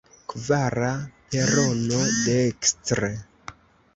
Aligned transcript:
Kvara 0.31 0.93
perono, 1.33 1.99
dekstre. 2.29 3.13